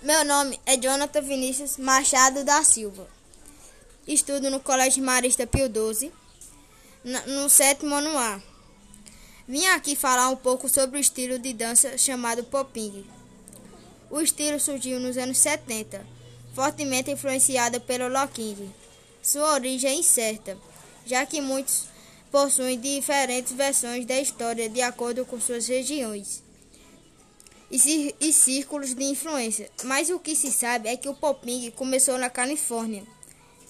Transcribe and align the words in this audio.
Meu 0.00 0.24
nome 0.24 0.60
é 0.64 0.76
Jonathan 0.76 1.20
Vinícius 1.22 1.76
Machado 1.76 2.44
da 2.44 2.62
Silva. 2.62 3.08
Estudo 4.06 4.48
no 4.48 4.60
Colégio 4.60 5.02
Marista 5.02 5.44
Pio 5.44 5.66
XII, 5.66 6.12
no 7.26 7.48
sétimo 7.48 7.96
ano 7.96 8.16
A. 8.16 8.40
Vim 9.48 9.66
aqui 9.66 9.96
falar 9.96 10.28
um 10.28 10.36
pouco 10.36 10.68
sobre 10.68 10.98
o 10.98 11.00
estilo 11.00 11.36
de 11.36 11.52
dança 11.52 11.98
chamado 11.98 12.44
popping. 12.44 13.04
O 14.08 14.20
estilo 14.20 14.60
surgiu 14.60 15.00
nos 15.00 15.16
anos 15.16 15.38
70, 15.38 16.06
fortemente 16.54 17.10
influenciado 17.10 17.80
pelo 17.80 18.06
locking. 18.06 18.72
Sua 19.20 19.54
origem 19.54 19.90
é 19.90 19.94
incerta, 19.94 20.56
já 21.04 21.26
que 21.26 21.40
muitos 21.40 21.86
possuem 22.30 22.78
diferentes 22.78 23.52
versões 23.52 24.06
da 24.06 24.16
história 24.20 24.68
de 24.68 24.80
acordo 24.80 25.26
com 25.26 25.40
suas 25.40 25.66
regiões 25.66 26.46
e, 27.70 28.32
círculos 28.32 28.94
de 28.94 29.04
influência, 29.04 29.70
mas 29.84 30.08
o 30.10 30.18
que 30.18 30.34
se 30.34 30.50
sabe 30.50 30.88
é 30.88 30.96
que 30.96 31.08
o 31.08 31.14
popping 31.14 31.70
começou 31.72 32.16
na 32.18 32.30
Califórnia, 32.30 33.04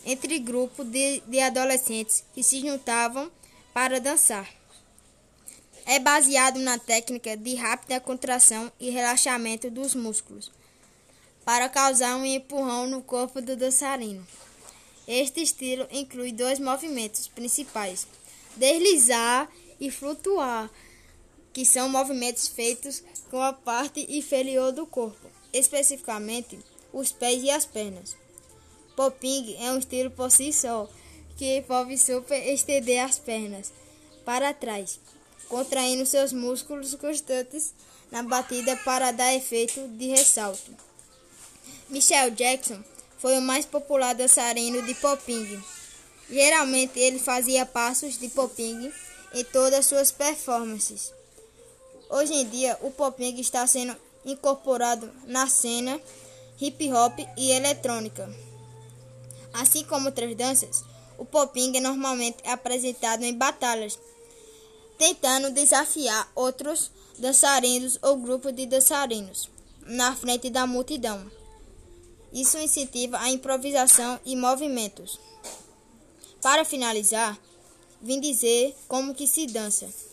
entre 0.05 0.39
grupos 0.39 0.87
de, 0.87 1.21
de 1.27 1.41
adolescentes 1.41 2.25
que 2.33 2.43
se 2.43 2.61
juntavam 2.61 3.31
para 3.75 4.01
dançar. 4.01 4.49
É 5.85 5.99
baseado 5.99 6.59
na 6.61 6.79
técnica 6.79 7.37
de 7.37 7.55
rápida 7.55 7.99
contração 7.99 8.71
e 8.79 8.91
relaxamento 8.91 9.71
dos 9.71 9.95
músculos, 9.95 10.53
para 11.45 11.69
causar 11.69 12.15
um 12.17 12.25
empurrão 12.25 12.87
no 12.87 13.03
corpo 13.03 13.41
do 13.41 13.57
dançarino. 13.57 14.25
Este 15.07 15.41
estilo 15.41 15.89
inclui 15.91 16.31
dois 16.31 16.61
movimentos 16.61 17.27
principais: 17.27 18.07
deslizar 18.55 19.49
e 19.81 19.91
flutuar 19.91 20.71
que 21.53 21.65
são 21.65 21.89
movimentos 21.89 22.47
feitos 22.47 23.03
com 23.31 23.41
a 23.41 23.53
parte 23.53 24.07
inferior 24.09 24.73
do 24.73 24.87
corpo, 24.87 25.31
especificamente 25.53 26.59
os 26.93 27.13
pés 27.13 27.43
e 27.43 27.51
as 27.51 27.65
pernas. 27.65 28.17
Popping 28.97 29.57
é 29.61 29.71
um 29.73 29.79
estilo 29.79 30.11
por 30.11 30.31
si 30.31 30.53
só, 30.53 30.89
que 31.37 31.59
envolve 31.59 31.97
super 31.97 32.45
estender 32.49 33.05
as 33.05 33.19
pernas 33.19 33.73
para 34.25 34.53
trás, 34.53 34.99
contraindo 35.49 36.05
seus 36.05 36.33
músculos 36.33 36.95
constantes 36.95 37.73
na 38.11 38.23
batida 38.23 38.77
para 38.79 39.13
dar 39.13 39.35
efeito 39.35 39.87
de 39.89 40.09
ressalto. 40.09 40.75
Michael 41.89 42.33
Jackson 42.33 42.83
foi 43.19 43.39
o 43.39 43.43
mais 43.43 43.65
popular 43.65 44.15
dançarino 44.15 44.83
de 44.83 44.95
popping. 44.95 45.63
Geralmente 46.31 46.99
ele 46.99 47.19
fazia 47.19 47.65
passos 47.65 48.19
de 48.19 48.29
popping 48.29 48.93
em 49.33 49.45
todas 49.45 49.87
suas 49.87 50.11
performances. 50.11 51.13
Hoje 52.11 52.33
em 52.33 52.49
dia, 52.49 52.79
o 52.81 52.91
popping 52.91 53.39
está 53.39 53.67
sendo 53.67 53.95
incorporado 54.25 55.11
na 55.27 55.47
cena 55.47 56.01
hip 56.61 56.91
hop 56.93 57.19
e 57.37 57.51
eletrônica. 57.51 58.29
Assim 59.53 59.85
como 59.85 60.07
outras 60.07 60.35
danças, 60.35 60.83
o 61.19 61.25
popping 61.25 61.77
é 61.77 61.81
normalmente 61.81 62.39
apresentado 62.49 63.25
em 63.25 63.35
batalhas, 63.35 63.99
tentando 64.97 65.51
desafiar 65.51 66.31
outros 66.35 66.91
dançarinos 67.19 67.99
ou 68.01 68.17
grupos 68.17 68.55
de 68.55 68.65
dançarinos 68.65 69.51
na 69.83 70.15
frente 70.17 70.49
da 70.49 70.67
multidão. 70.67 71.31
Isso 72.33 72.59
incentiva 72.59 73.19
a 73.19 73.31
improvisação 73.31 74.19
e 74.25 74.35
movimentos. 74.35 75.19
Para 76.41 76.65
finalizar, 76.65 77.39
vim 78.01 78.21
dizer 78.21 78.75
como 78.87 79.15
que 79.15 79.27
se 79.27 79.47
dança. 79.47 80.08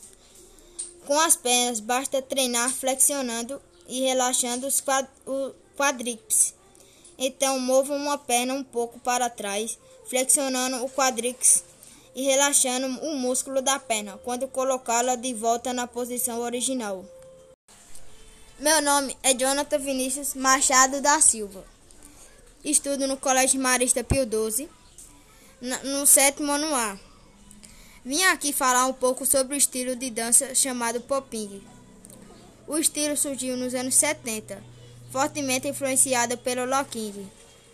Com 1.06 1.20
as 1.20 1.36
pernas, 1.36 1.80
basta 1.80 2.22
treinar 2.22 2.70
flexionando 2.72 3.62
e 3.88 4.02
relaxando 4.02 4.66
os 4.66 4.84
quadríceps. 5.78 6.54
Então, 7.18 7.60
mova 7.60 7.94
uma 7.94 8.18
perna 8.18 8.54
um 8.54 8.64
pouco 8.64 9.00
para 9.00 9.30
trás, 9.30 9.78
flexionando 10.10 10.84
o 10.84 10.90
quadríceps 10.90 11.64
e 12.16 12.24
relaxando 12.24 12.88
o 13.06 13.16
músculo 13.16 13.62
da 13.62 13.80
perna 13.80 14.20
quando 14.24 14.48
colocá-la 14.48 15.16
de 15.16 15.34
volta 15.34 15.74
na 15.74 15.86
posição 15.86 16.40
original. 16.40 17.06
Meu 18.60 18.82
nome 18.82 19.16
é 19.22 19.34
Jonathan 19.34 19.80
Vinícius 19.80 20.34
Machado 20.34 21.02
da 21.02 21.22
Silva. 21.22 21.64
Estudo 22.64 23.06
no 23.06 23.18
Colégio 23.18 23.62
Marista 23.62 24.04
Pio 24.04 24.24
XII, 24.24 24.68
no 25.84 26.06
sétimo 26.08 26.52
ano 26.52 26.74
A. 26.74 26.98
Vim 28.06 28.22
aqui 28.26 28.54
falar 28.54 28.86
um 28.86 28.94
pouco 28.94 29.26
sobre 29.26 29.56
o 29.56 29.58
estilo 29.58 29.96
de 29.96 30.12
dança 30.12 30.54
chamado 30.54 31.02
popping. 31.02 31.60
O 32.68 32.78
estilo 32.78 33.18
surgiu 33.18 33.58
nos 33.58 33.74
anos 33.74 33.96
70, 33.96 34.64
fortemente 35.12 35.68
influenciado 35.68 36.38
pelo 36.38 36.66
locking. 36.66 37.28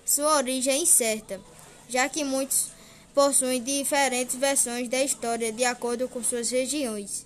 Sua 0.06 0.38
origem 0.38 0.74
é 0.74 0.78
incerta, 0.78 1.41
já 1.90 2.08
que 2.08 2.24
muitos 2.24 2.70
possuem 3.14 3.62
diferentes 3.62 4.38
versões 4.38 4.88
da 4.88 5.03
história 5.03 5.52
de 5.52 5.66
acordo 5.66 6.08
com 6.08 6.24
suas 6.24 6.50
regiões 6.50 7.25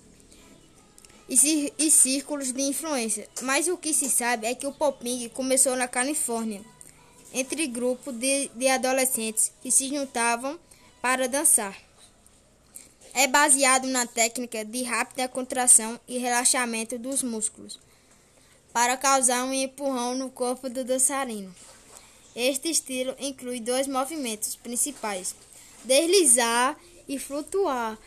e, 1.28 1.90
círculos 1.92 2.50
de 2.50 2.62
influência, 2.62 3.28
mas 3.42 3.68
o 3.68 3.76
que 3.76 3.94
se 3.94 4.10
sabe 4.10 4.48
é 4.48 4.54
que 4.56 4.66
o 4.66 4.72
popping 4.72 5.28
começou 5.28 5.76
na 5.76 5.86
Califórnia, 5.86 6.60
entre 7.32 7.68
grupos 7.68 8.14
de, 8.14 8.48
de 8.48 8.66
adolescentes 8.66 9.52
que 9.62 9.70
se 9.70 9.86
juntavam 9.88 10.58
para 11.00 11.28
dançar. 11.28 11.85
É 13.18 13.26
baseado 13.26 13.86
na 13.86 14.06
técnica 14.06 14.62
de 14.62 14.82
rápida 14.82 15.26
contração 15.26 15.98
e 16.06 16.18
relaxamento 16.18 16.98
dos 16.98 17.22
músculos, 17.22 17.80
para 18.74 18.94
causar 18.94 19.42
um 19.42 19.54
empurrão 19.54 20.14
no 20.14 20.28
corpo 20.28 20.68
do 20.68 20.84
dançarino. 20.84 21.50
Este 22.34 22.68
estilo 22.68 23.16
inclui 23.18 23.58
dois 23.58 23.88
movimentos 23.88 24.54
principais: 24.56 25.34
deslizar 25.82 26.78
e 27.08 27.18
flutuar, 27.18 27.98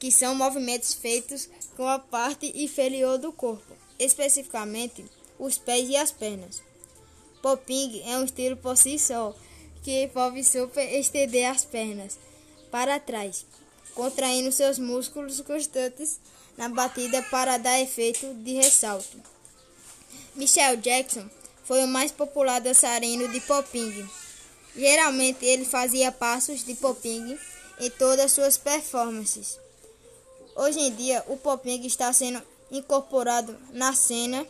que 0.00 0.10
são 0.10 0.34
movimentos 0.34 0.94
feitos 0.94 1.48
com 1.76 1.86
a 1.86 2.00
parte 2.00 2.52
inferior 2.56 3.18
do 3.18 3.32
corpo, 3.32 3.76
especificamente 4.00 5.04
os 5.38 5.58
pés 5.58 5.88
e 5.88 5.96
as 5.96 6.10
pernas. 6.10 6.60
Popping 7.40 8.02
é 8.04 8.18
um 8.18 8.24
estilo 8.24 8.56
por 8.56 8.76
si 8.76 8.98
só, 8.98 9.32
que 9.84 10.02
envolve 10.02 10.42
super 10.42 10.92
estender 10.92 11.48
as 11.48 11.64
pernas 11.64 12.18
para 12.72 12.98
trás 12.98 13.46
contraindo 13.94 14.50
seus 14.52 14.78
músculos 14.78 15.40
constantes 15.40 16.20
na 16.56 16.68
batida 16.68 17.22
para 17.30 17.56
dar 17.58 17.80
efeito 17.80 18.32
de 18.34 18.52
ressalto. 18.54 19.16
Michael 20.34 20.76
Jackson 20.78 21.28
foi 21.64 21.84
o 21.84 21.88
mais 21.88 22.12
popular 22.12 22.60
dançarino 22.60 23.28
de 23.28 23.40
popping. 23.40 24.08
Geralmente 24.76 25.44
ele 25.44 25.64
fazia 25.64 26.10
passos 26.10 26.64
de 26.64 26.74
popping 26.74 27.38
em 27.80 27.90
todas 27.90 28.32
suas 28.32 28.56
performances. 28.56 29.58
Hoje 30.56 30.78
em 30.78 30.94
dia, 30.94 31.24
o 31.28 31.36
popping 31.36 31.84
está 31.86 32.12
sendo 32.12 32.42
incorporado 32.70 33.56
na 33.72 33.92
cena 33.92 34.46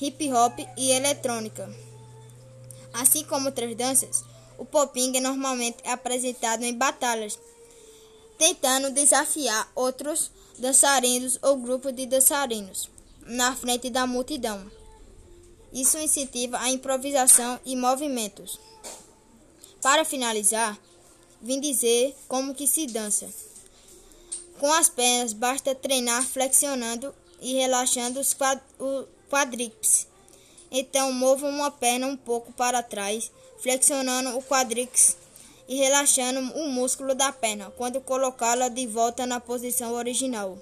hip 0.00 0.32
hop 0.32 0.58
e 0.76 0.90
eletrônica. 0.90 1.68
Assim 2.92 3.24
como 3.24 3.46
outras 3.46 3.74
danças, 3.76 4.24
o 4.56 4.64
popping 4.64 5.16
é 5.16 5.20
normalmente 5.20 5.78
apresentado 5.86 6.64
em 6.64 6.74
batalhas 6.74 7.38
tentando 8.38 8.92
desafiar 8.92 9.70
outros 9.74 10.30
dançarinos 10.58 11.38
ou 11.42 11.56
grupos 11.56 11.94
de 11.94 12.06
dançarinos 12.06 12.88
na 13.26 13.54
frente 13.54 13.90
da 13.90 14.06
multidão. 14.06 14.70
Isso 15.72 15.98
incentiva 15.98 16.58
a 16.58 16.70
improvisação 16.70 17.60
e 17.64 17.76
movimentos. 17.76 18.58
Para 19.82 20.04
finalizar, 20.04 20.78
vim 21.42 21.60
dizer 21.60 22.16
como 22.26 22.54
que 22.54 22.66
se 22.66 22.86
dança. 22.86 23.28
Com 24.58 24.72
as 24.72 24.88
pernas, 24.88 25.32
basta 25.32 25.74
treinar 25.74 26.24
flexionando 26.24 27.14
e 27.40 27.54
relaxando 27.54 28.18
os 28.18 28.34
quadríceps. 29.28 30.06
Então, 30.70 31.12
mova 31.12 31.46
uma 31.46 31.70
perna 31.70 32.06
um 32.06 32.16
pouco 32.16 32.52
para 32.52 32.82
trás, 32.82 33.30
flexionando 33.60 34.36
o 34.36 34.42
quadríceps 34.42 35.16
e 35.68 35.76
relaxando 35.76 36.40
o 36.58 36.68
músculo 36.68 37.14
da 37.14 37.30
perna 37.30 37.70
quando 37.76 38.00
colocá-la 38.00 38.68
de 38.68 38.86
volta 38.86 39.26
na 39.26 39.38
posição 39.38 39.92
original. 39.92 40.58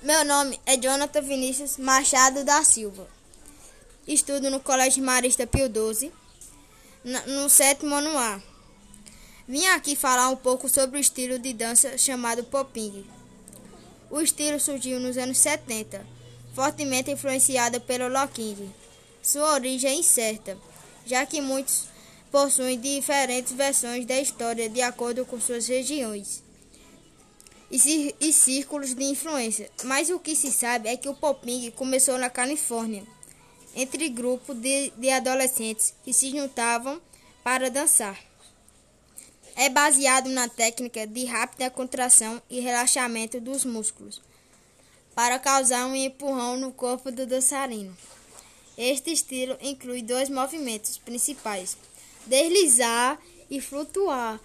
Meu 0.00 0.24
nome 0.24 0.60
é 0.64 0.76
Jonathan 0.76 1.22
Vinícius 1.22 1.76
Machado 1.76 2.44
da 2.44 2.62
Silva. 2.62 3.08
Estudo 4.06 4.48
no 4.48 4.60
Colégio 4.60 5.02
Marista 5.02 5.44
Pio 5.44 5.66
XII, 5.66 6.12
no 7.26 7.48
sétimo 7.48 7.96
ano 7.96 8.16
A. 8.16 8.40
Vim 9.48 9.66
aqui 9.66 9.96
falar 9.96 10.28
um 10.28 10.36
pouco 10.36 10.68
sobre 10.68 10.98
o 10.98 11.00
estilo 11.00 11.38
de 11.38 11.52
dança 11.52 11.98
chamado 11.98 12.44
popping. 12.44 13.04
O 14.08 14.20
estilo 14.20 14.60
surgiu 14.60 15.00
nos 15.00 15.18
anos 15.18 15.38
70, 15.38 16.06
fortemente 16.54 17.10
influenciado 17.10 17.80
pelo 17.80 18.08
locking. 18.08 18.72
Sua 19.20 19.54
origem 19.54 19.90
é 19.90 19.94
incerta, 19.94 20.56
já 21.04 21.26
que 21.26 21.40
muitos 21.40 21.86
possuem 22.30 22.78
diferentes 22.78 23.52
versões 23.52 24.04
da 24.06 24.18
história 24.20 24.68
de 24.68 24.80
acordo 24.80 25.24
com 25.24 25.40
suas 25.40 25.66
regiões 25.66 26.42
e, 27.70 28.32
círculos 28.32 28.94
de 28.94 29.04
influência, 29.04 29.70
mas 29.84 30.10
o 30.10 30.18
que 30.18 30.34
se 30.34 30.50
sabe 30.50 30.88
é 30.88 30.96
que 30.96 31.08
o 31.08 31.14
popping 31.14 31.70
começou 31.72 32.18
na 32.18 32.30
Califórnia, 32.30 33.04
entre 33.74 34.08
grupo 34.08 34.54
de, 34.54 34.90
de 34.96 35.10
adolescentes 35.10 35.94
que 36.04 36.12
se 36.12 36.30
juntavam 36.30 37.00
para 37.44 37.70
dançar. 37.70 38.18
É 39.54 39.68
baseado 39.68 40.28
na 40.30 40.48
técnica 40.48 41.06
de 41.06 41.24
rápida 41.24 41.68
contração 41.68 42.40
e 42.48 42.60
relaxamento 42.60 43.40
dos 43.40 43.64
músculos 43.64 44.22
para 45.14 45.38
causar 45.38 45.84
um 45.86 45.96
empurrão 45.96 46.56
no 46.56 46.72
corpo 46.72 47.10
do 47.10 47.26
dançarino. 47.26 47.96
Este 48.76 49.10
estilo 49.10 49.58
inclui 49.60 50.00
dois 50.00 50.30
movimentos 50.30 50.96
principais: 50.98 51.76
deslizar 52.28 53.18
e 53.50 53.60
flutuar, 53.60 54.40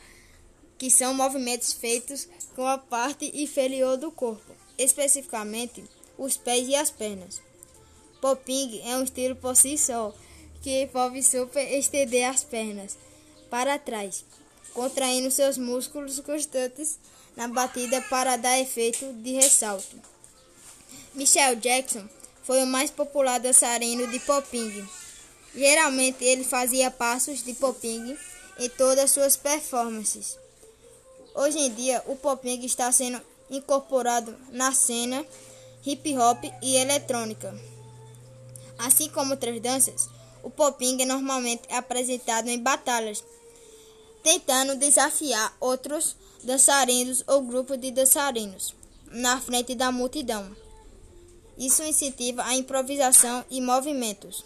que 0.77 0.89
são 0.89 1.13
movimentos 1.13 1.73
feitos 1.73 2.27
com 2.55 2.65
a 2.65 2.77
parte 2.77 3.31
inferior 3.33 3.97
do 3.97 4.11
corpo, 4.11 4.55
especificamente 4.77 5.83
os 6.17 6.37
pés 6.37 6.67
e 6.67 6.75
as 6.75 6.89
pernas. 6.89 7.41
Popping 8.21 8.81
é 8.85 8.97
um 8.97 9.03
estilo 9.03 9.35
por 9.35 9.55
si 9.55 9.77
só, 9.77 10.13
que 10.61 10.83
envolve 10.83 11.21
super 11.21 11.69
estender 11.73 12.29
as 12.29 12.43
pernas 12.43 12.97
para 13.49 13.77
trás, 13.77 14.23
contraindo 14.73 15.29
seus 15.29 15.57
músculos 15.57 16.19
constantes 16.21 16.97
na 17.35 17.47
batida 17.47 18.01
para 18.03 18.37
dar 18.37 18.59
efeito 18.59 19.11
de 19.13 19.33
ressalto. 19.33 19.99
Michael 21.13 21.57
Jackson 21.57 22.07
foi 22.43 22.63
o 22.63 22.67
mais 22.67 22.89
popular 22.89 23.39
dançarino 23.39 24.07
de 24.07 24.19
popping. 24.19 24.87
Geralmente 25.55 26.23
ele 26.23 26.43
fazia 26.43 26.89
passos 26.89 27.43
de 27.43 27.53
popping 27.53 28.17
em 28.59 28.69
todas 28.69 29.11
suas 29.11 29.35
performances. 29.35 30.37
Hoje 31.35 31.59
em 31.59 31.73
dia, 31.73 32.03
o 32.07 32.15
popping 32.15 32.63
está 32.65 32.91
sendo 32.91 33.21
incorporado 33.49 34.35
na 34.51 34.71
cena 34.73 35.25
hip 35.85 36.17
hop 36.17 36.43
e 36.61 36.75
eletrônica. 36.75 37.53
Assim 38.77 39.09
como 39.09 39.31
outras 39.31 39.59
danças, 39.61 40.09
o 40.41 40.49
popping 40.49 41.01
é 41.01 41.05
normalmente 41.05 41.63
apresentado 41.71 42.49
em 42.49 42.59
batalhas, 42.59 43.23
tentando 44.23 44.75
desafiar 44.75 45.55
outros 45.59 46.15
dançarinos 46.43 47.23
ou 47.27 47.41
grupos 47.41 47.79
de 47.79 47.91
dançarinos 47.91 48.75
na 49.11 49.39
frente 49.39 49.75
da 49.75 49.91
multidão. 49.91 50.55
Isso 51.57 51.83
incentiva 51.83 52.43
a 52.43 52.55
improvisação 52.55 53.45
e 53.49 53.61
movimentos. 53.61 54.43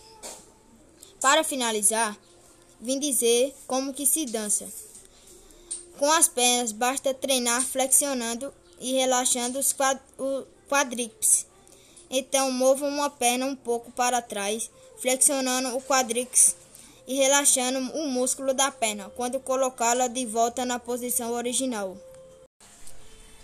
Para 1.20 1.44
finalizar, 1.44 2.18
vim 2.80 3.00
dizer 3.00 3.56
como 3.66 3.94
que 3.94 4.06
se 4.06 4.26
dança. 4.26 4.68
Com 5.98 6.12
as 6.12 6.28
pernas, 6.28 6.72
basta 6.72 7.14
treinar 7.14 7.64
flexionando 7.64 8.54
e 8.80 8.94
relaxando 8.94 9.58
os 9.58 9.76
quadríceps. 10.70 11.48
Então, 12.10 12.52
mova 12.52 12.86
uma 12.86 13.10
perna 13.10 13.48
um 13.48 13.56
pouco 13.56 13.92
para 13.92 14.22
trás, 14.22 14.70
flexionando 15.02 15.76
o 15.76 15.82
quadríceps 15.82 16.56
e 17.08 17.16
relaxando 17.16 17.80
o 17.98 18.08
músculo 18.08 18.54
da 18.54 18.72
perna 18.72 19.12
quando 19.16 19.40
colocá-la 19.40 20.08
de 20.08 20.26
volta 20.26 20.66
na 20.66 20.78
posição 20.78 21.32
original. 21.32 21.98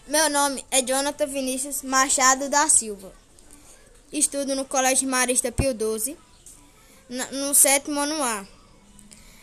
Meu 0.07 0.29
nome 0.29 0.63
é 0.69 0.81
Jonathan 0.81 1.25
Vinícius 1.25 1.81
Machado 1.81 2.49
da 2.49 2.69
Silva. 2.69 3.11
Estudo 4.11 4.53
no 4.53 4.65
Colégio 4.65 5.09
Marista 5.09 5.51
Pio 5.51 5.71
XII, 5.71 6.15
no 7.09 7.53
sétimo 7.53 7.99
ano 7.99 8.21
A. 8.23 8.47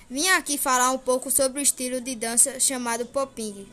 Vim 0.08 0.28
aqui 0.28 0.58
falar 0.58 0.90
um 0.90 0.98
pouco 0.98 1.30
sobre 1.30 1.60
o 1.60 1.62
estilo 1.62 2.00
de 2.00 2.14
dança 2.14 2.58
chamado 2.58 3.06
popping. 3.06 3.68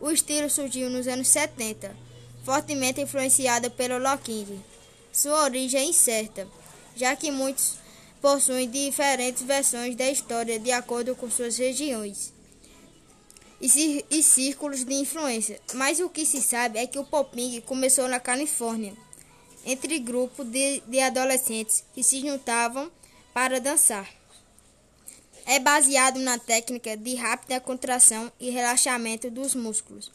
O 0.00 0.10
estilo 0.10 0.48
surgiu 0.50 0.90
nos 0.90 1.06
anos 1.06 1.28
70 1.28 2.08
fortemente 2.48 2.98
influenciada 2.98 3.68
pelo 3.68 3.98
locking. 3.98 4.62
Sua 5.12 5.44
origem 5.44 5.80
é 5.80 5.84
incerta, 5.84 6.48
já 6.96 7.14
que 7.14 7.30
muitos 7.30 7.74
possuem 8.22 8.70
diferentes 8.70 9.42
versões 9.42 9.94
da 9.94 10.08
história 10.08 10.58
de 10.58 10.72
acordo 10.72 11.14
com 11.14 11.30
suas 11.30 11.58
regiões 11.58 12.32
e 13.60 14.22
círculos 14.22 14.82
de 14.82 14.94
influência. 14.94 15.60
Mas 15.74 16.00
o 16.00 16.08
que 16.08 16.24
se 16.24 16.40
sabe 16.40 16.78
é 16.78 16.86
que 16.86 16.98
o 16.98 17.04
popping 17.04 17.60
começou 17.60 18.08
na 18.08 18.18
Califórnia, 18.18 18.94
entre 19.64 19.98
grupos 19.98 20.46
de, 20.46 20.80
de 20.86 21.00
adolescentes 21.00 21.84
que 21.94 22.02
se 22.02 22.20
juntavam 22.20 22.90
para 23.32 23.60
dançar. 23.60 24.08
É 25.46 25.58
baseado 25.58 26.18
na 26.20 26.38
técnica 26.38 26.96
de 26.96 27.14
rápida 27.14 27.60
contração 27.60 28.30
e 28.38 28.50
relaxamento 28.50 29.30
dos 29.30 29.54
músculos 29.54 30.12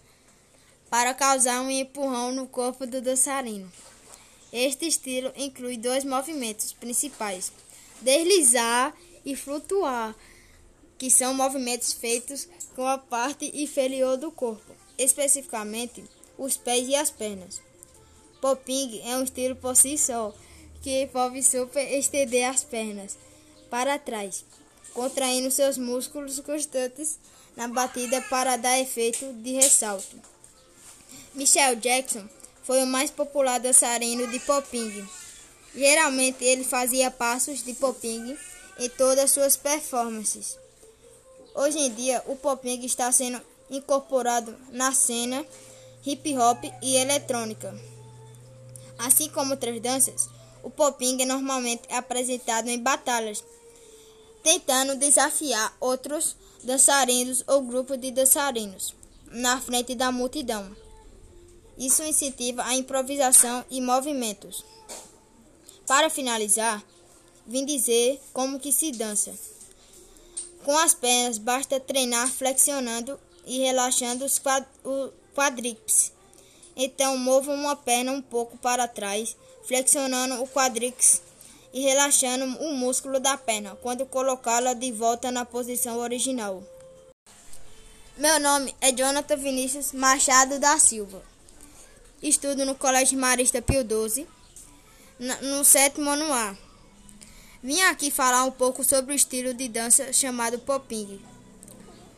para 0.90 1.14
causar 1.14 1.60
um 1.62 1.72
empurrão 1.72 2.32
no 2.32 2.46
corpo 2.46 2.86
do 2.86 3.02
dançarino. 3.02 3.72
Este 4.52 4.86
estilo 4.86 5.34
inclui 5.36 5.76
dois 5.76 6.06
movimentos 6.06 6.72
principais: 6.74 7.52
deslizar 8.00 8.96
e 9.26 9.36
flutuar, 9.36 10.16
que 11.00 11.10
são 11.10 11.34
movimentos 11.34 11.94
feitos 11.94 12.48
com 12.76 12.86
a 12.86 13.00
parte 13.00 13.52
inferior 13.56 14.18
do 14.18 14.32
corpo, 14.32 14.76
especificamente 14.96 16.04
os 16.38 16.58
pés 16.58 16.88
e 16.88 16.96
as 16.96 17.10
pernas. 17.10 17.60
Popping 18.44 19.00
é 19.06 19.16
um 19.16 19.24
estilo 19.24 19.56
por 19.56 19.74
si 19.74 19.98
só, 19.98 20.34
que 20.82 21.04
envolve 21.04 21.42
super 21.42 21.90
estender 21.98 22.44
as 22.44 22.62
pernas 22.62 23.18
para 23.70 23.98
trás, 23.98 24.44
contraindo 24.94 25.50
seus 25.50 25.78
músculos 25.78 26.42
constantes 26.42 27.18
na 27.56 27.70
batida 27.70 28.22
para 28.24 28.58
dar 28.58 28.78
efeito 28.82 29.32
de 29.36 29.54
ressalto. 29.54 30.20
Michael 31.34 31.78
Jackson 31.78 32.28
foi 32.64 32.84
o 32.84 32.86
mais 32.86 33.10
popular 33.10 33.62
dançarino 33.62 34.28
de 34.28 34.40
popping. 34.42 35.08
Geralmente 35.74 36.44
ele 36.44 36.66
fazia 36.66 37.10
passos 37.10 37.64
de 37.64 37.74
popping 37.74 38.38
em 38.78 38.90
todas 38.90 39.32
suas 39.32 39.56
performances. 39.56 40.60
Hoje 41.56 41.80
em 41.80 41.94
dia, 41.94 42.22
o 42.28 42.36
popping 42.36 42.84
está 42.84 43.10
sendo 43.10 43.42
incorporado 43.72 44.54
na 44.70 44.92
cena 44.92 45.46
hip 46.06 46.38
hop 46.38 46.62
e 46.82 46.98
eletrônica. 46.98 47.93
Assim 49.04 49.28
como 49.28 49.52
outras 49.52 49.82
danças, 49.82 50.30
o 50.64 50.70
popping 50.70 51.22
é 51.22 51.26
normalmente 51.26 51.84
apresentado 51.94 52.70
em 52.70 52.80
batalhas, 52.80 53.44
tentando 54.42 54.96
desafiar 54.96 55.76
outros 55.78 56.38
dançarinos 56.64 57.44
ou 57.46 57.62
grupos 57.62 58.00
de 58.00 58.12
dançarinos 58.12 58.96
na 59.30 59.60
frente 59.60 59.94
da 59.94 60.10
multidão. 60.10 60.74
Isso 61.78 62.02
incentiva 62.04 62.64
a 62.64 62.76
improvisação 62.76 63.66
e 63.70 63.82
movimentos. 63.82 64.64
Para 65.86 66.10
finalizar, 66.10 66.82
vim 67.46 67.66
dizer 67.66 68.22
como 68.32 68.58
que 68.60 68.72
se 68.72 68.94
dança. 68.94 69.34
Com 70.64 70.78
as 70.78 70.94
pernas, 70.94 71.38
basta 71.38 71.78
treinar 71.78 72.32
flexionando 72.32 73.20
e 73.46 73.60
relaxando 73.60 74.24
os 74.24 74.40
quadríceps. 75.36 76.14
Então, 76.76 77.18
mova 77.18 77.52
uma 77.52 77.76
perna 77.76 78.12
um 78.12 78.22
pouco 78.22 78.58
para 78.58 78.88
trás, 78.88 79.36
flexionando 79.68 80.42
o 80.42 80.48
quadríceps 80.48 81.22
e 81.74 81.82
relaxando 81.82 82.46
o 82.64 82.74
músculo 82.74 83.20
da 83.20 83.38
perna 83.38 83.76
quando 83.82 84.06
colocá-la 84.06 84.74
de 84.74 84.92
volta 84.92 85.32
na 85.32 85.46
posição 85.46 85.98
original. 85.98 86.64
Meu 88.18 88.40
nome 88.40 88.76
é 88.80 88.92
Jonathan 88.92 89.38
Vinícius 89.38 89.92
Machado 89.92 90.60
da 90.60 90.78
Silva. 90.78 91.24
Estudo 92.22 92.66
no 92.66 92.76
Colégio 92.76 93.18
Marista 93.20 93.62
Pio 93.62 93.82
XII, 93.82 94.28
no 95.42 95.64
sétimo 95.64 96.10
ano 96.10 96.32
A. 96.32 96.56
Vim 97.62 97.82
aqui 97.82 98.12
falar 98.12 98.44
um 98.44 98.52
pouco 98.52 98.84
sobre 98.84 99.14
o 99.14 99.16
estilo 99.16 99.54
de 99.54 99.68
dança 99.68 100.14
chamado 100.14 100.60
popping. 100.60 101.20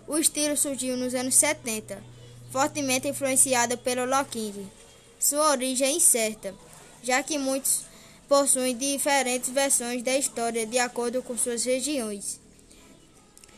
O 0.08 0.18
estilo 0.18 0.58
surgiu 0.58 0.98
nos 0.98 1.16
anos 1.16 1.36
70, 1.36 2.04
fortemente 2.52 3.08
influenciado 3.08 3.78
pelo 3.78 4.06
locking. 4.06 4.70
Sua 5.20 5.52
origem 5.52 5.88
é 5.88 5.92
incerta, 5.92 6.54
já 7.02 7.22
que 7.24 7.38
muitos 7.38 7.84
possuem 8.28 8.76
diferentes 8.76 9.50
versões 9.50 10.04
da 10.04 10.16
história 10.18 10.66
de 10.66 10.80
acordo 10.80 11.22
com 11.22 11.38
suas 11.38 11.64
regiões 11.64 12.40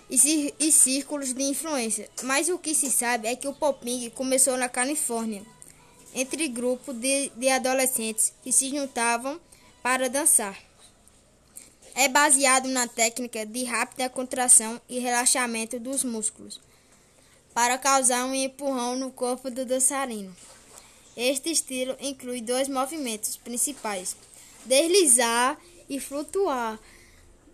e, 0.09 0.71
círculos 0.71 1.33
de 1.33 1.43
influência. 1.43 2.09
Mas 2.23 2.49
o 2.49 2.57
que 2.57 2.73
se 2.73 2.89
sabe 2.89 3.27
é 3.27 3.35
que 3.35 3.47
o 3.47 3.53
popping 3.53 4.09
começou 4.11 4.57
na 4.57 4.69
Califórnia 4.69 5.43
entre 6.13 6.47
grupo 6.47 6.93
de, 6.93 7.29
de 7.35 7.49
adolescentes 7.49 8.33
que 8.43 8.51
se 8.51 8.69
juntavam 8.69 9.39
para 9.83 10.09
dançar. 10.09 10.57
É 11.93 12.07
baseado 12.07 12.67
na 12.69 12.87
técnica 12.87 13.45
de 13.45 13.63
rápida 13.63 14.09
contração 14.09 14.79
e 14.87 14.99
relaxamento 14.99 15.79
dos 15.79 16.03
músculos 16.03 16.66
para 17.57 17.75
causar 17.79 18.23
um 18.23 18.35
empurrão 18.35 18.95
no 18.95 19.09
corpo 19.09 19.49
do 19.49 19.65
dançarino. 19.65 20.31
Este 21.15 21.49
estilo 21.49 21.97
inclui 21.99 22.39
dois 22.39 22.69
movimentos 22.69 23.35
principais: 23.35 24.15
deslizar 24.63 25.59
e 25.89 25.99
flutuar, 25.99 26.79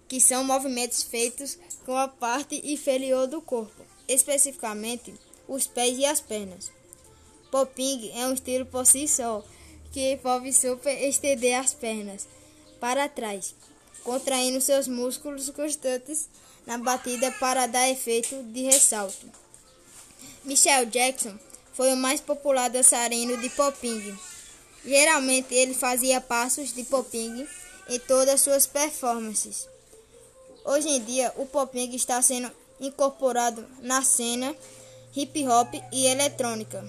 que 0.09 0.19
são 0.19 0.43
movimentos 0.43 1.03
feitos 1.03 1.57
com 1.85 1.95
a 1.95 2.09
parte 2.09 2.61
inferior 2.69 3.27
do 3.27 3.41
corpo, 3.41 3.81
especificamente 4.05 5.13
os 5.47 5.67
pés 5.67 5.97
e 5.97 6.05
as 6.05 6.19
pernas. 6.19 6.69
Popping 7.49 8.11
é 8.13 8.27
um 8.27 8.33
estilo 8.33 8.65
por 8.65 8.85
si 8.85 9.07
só, 9.07 9.41
que 9.93 10.15
envolve 10.15 10.51
super 10.51 11.01
estender 11.01 11.57
as 11.57 11.73
pernas 11.73 12.27
para 12.77 13.07
trás, 13.07 13.55
contraindo 14.03 14.59
seus 14.59 14.85
músculos 14.85 15.49
constantes 15.51 16.27
na 16.67 16.77
batida 16.77 17.31
para 17.39 17.67
dar 17.67 17.89
efeito 17.89 18.43
de 18.51 18.63
ressalto. 18.63 19.42
Michael 20.45 20.87
Jackson 20.87 21.39
foi 21.73 21.93
o 21.93 21.97
mais 21.97 22.19
popular 22.19 22.69
dançarino 22.69 23.37
de 23.37 23.49
popping. 23.49 24.17
Geralmente 24.85 25.53
ele 25.53 25.73
fazia 25.73 26.19
passos 26.19 26.73
de 26.73 26.83
popping 26.83 27.47
em 27.87 27.99
todas 27.99 28.41
suas 28.41 28.67
performances. 28.67 29.67
Hoje 30.65 30.89
em 30.89 31.01
dia, 31.01 31.33
o 31.37 31.45
popping 31.45 31.95
está 31.95 32.21
sendo 32.21 32.51
incorporado 32.79 33.65
na 33.81 34.03
cena 34.03 34.53
hip 35.15 35.47
hop 35.47 35.73
e 35.93 36.07
eletrônica. 36.07 36.83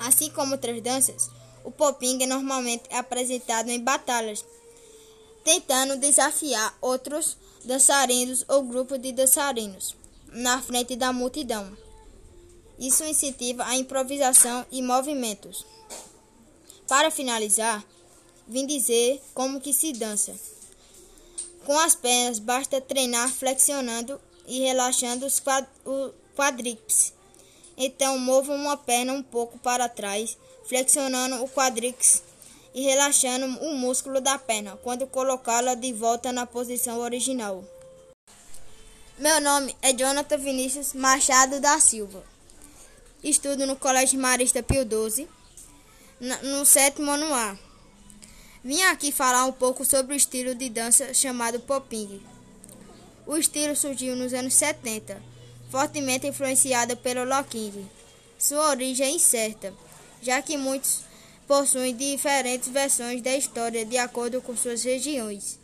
Assim 0.00 0.28
como 0.30 0.52
outras 0.52 0.82
danças, 0.82 1.30
o 1.62 1.70
popping 1.70 2.20
é 2.24 2.26
normalmente 2.26 2.92
apresentado 2.92 3.70
em 3.70 3.78
batalhas, 3.78 4.44
tentando 5.44 5.96
desafiar 5.96 6.76
outros 6.80 7.36
dançarinos 7.64 8.44
ou 8.48 8.64
grupos 8.64 9.00
de 9.00 9.12
dançarinos 9.12 9.94
na 10.32 10.60
frente 10.60 10.96
da 10.96 11.12
multidão. 11.12 11.83
Isso 12.78 13.04
incentiva 13.04 13.64
a 13.64 13.76
improvisação 13.76 14.66
e 14.70 14.82
movimentos. 14.82 15.64
Para 16.88 17.10
finalizar, 17.10 17.84
vim 18.46 18.66
dizer 18.66 19.22
como 19.32 19.60
que 19.60 19.72
se 19.72 19.92
dança. 19.92 20.34
Com 21.64 21.78
as 21.78 21.94
pernas, 21.94 22.38
basta 22.38 22.80
treinar 22.80 23.30
flexionando 23.30 24.20
e 24.46 24.60
relaxando 24.60 25.24
os 25.24 25.42
quadríceps. 26.36 27.14
Então, 27.76 28.18
mova 28.18 28.52
uma 28.52 28.76
perna 28.76 29.12
um 29.14 29.22
pouco 29.22 29.58
para 29.58 29.88
trás, 29.88 30.36
flexionando 30.68 31.42
o 31.42 31.48
quadríceps 31.48 32.22
e 32.74 32.82
relaxando 32.82 33.46
o 33.64 33.74
músculo 33.74 34.20
da 34.20 34.38
perna 34.38 34.76
quando 34.82 35.06
colocá-la 35.06 35.74
de 35.74 35.92
volta 35.92 36.32
na 36.32 36.44
posição 36.44 36.98
original. 36.98 37.64
Meu 39.18 39.40
nome 39.40 39.74
é 39.80 39.92
Jonathan 39.92 40.38
Vinícius 40.38 40.92
Machado 40.92 41.60
da 41.60 41.80
Silva. 41.80 42.33
Estudo 43.24 43.66
no 43.66 43.74
Colégio 43.74 44.20
Marista 44.20 44.62
Pio 44.62 44.82
XII, 44.82 45.26
no 46.42 46.66
sétimo 46.66 47.10
ano 47.10 47.32
A. 47.32 47.58
Vim 48.62 48.82
aqui 48.82 49.10
falar 49.10 49.46
um 49.46 49.52
pouco 49.52 49.82
sobre 49.82 50.12
o 50.12 50.16
estilo 50.16 50.54
de 50.54 50.68
dança 50.68 51.14
chamado 51.14 51.58
popping. 51.58 52.20
O 53.26 53.38
estilo 53.38 53.74
surgiu 53.74 54.14
nos 54.14 54.34
anos 54.34 54.52
70, 54.52 55.22
fortemente 55.70 56.26
influenciado 56.26 56.98
pelo 56.98 57.24
locking. 57.24 57.88
Sua 58.38 58.68
origem 58.68 59.06
é 59.06 59.10
incerta, 59.12 59.72
já 60.20 60.42
que 60.42 60.58
muitos 60.58 61.00
possuem 61.48 61.96
diferentes 61.96 62.68
versões 62.68 63.22
da 63.22 63.34
história 63.34 63.86
de 63.86 63.96
acordo 63.96 64.42
com 64.42 64.54
suas 64.54 64.84
regiões 64.84 65.58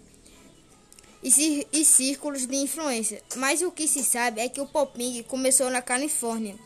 e, 1.22 1.84
círculos 1.84 2.46
de 2.46 2.56
influência. 2.56 3.22
Mas 3.36 3.60
o 3.60 3.70
que 3.70 3.86
se 3.86 4.02
sabe 4.02 4.40
é 4.40 4.48
que 4.48 4.62
o 4.62 4.66
popping 4.66 5.22
começou 5.24 5.68
na 5.68 5.82
Califórnia, 5.82 6.56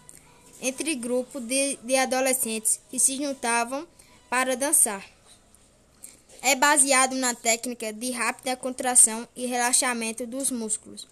entre 0.61 0.95
grupos 0.95 1.43
de, 1.43 1.77
de 1.83 1.97
adolescentes 1.97 2.81
que 2.91 2.99
se 2.99 3.17
juntavam 3.17 3.87
para 4.29 4.57
dançar 4.57 5.15
é 6.47 6.55
baseado 6.55 7.17
na 7.17 7.35
técnica 7.35 7.91
de 7.91 8.11
rápida 8.11 8.55
contração 8.55 9.27
e 9.35 9.47
relaxamento 9.47 10.27
dos 10.27 10.51
músculos 10.51 11.09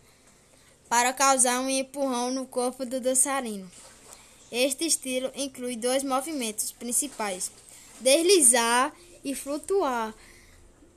para 0.91 1.11
causar 1.15 1.59
um 1.61 1.71
empurrão 1.71 2.31
no 2.31 2.45
corpo 2.45 2.85
do 2.85 3.01
dançarino. 3.01 3.69
Este 4.51 4.85
estilo 4.85 5.33
inclui 5.35 5.75
dois 5.75 6.05
movimentos 6.05 6.71
principais: 6.73 7.51
deslizar 7.99 8.95
e 9.25 9.35
flutuar, 9.35 10.15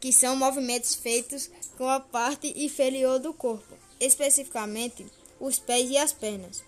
que 0.01 0.11
são 0.11 0.35
movimentos 0.35 0.95
feitos 0.95 1.49
com 1.77 1.87
a 1.87 2.01
parte 2.01 2.53
inferior 2.61 3.19
do 3.19 3.33
corpo, 3.33 3.77
especificamente 4.01 5.05
os 5.39 5.59
pés 5.59 5.89
e 5.89 5.97
as 5.97 6.11
pernas. 6.11 6.61